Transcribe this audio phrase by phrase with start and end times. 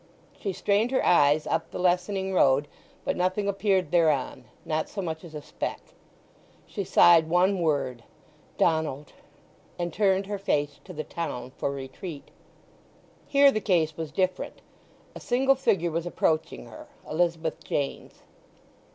[0.39, 2.67] She strained her eyes up the lessening road,
[3.05, 5.79] but nothing appeared thereon—not so much as a speck.
[6.65, 9.13] She sighed one word—"Donald!"
[9.77, 12.31] and turned her face to the town for retreat.
[13.27, 14.63] Here the case was different.
[15.13, 18.23] A single figure was approaching her—Elizabeth Jane's.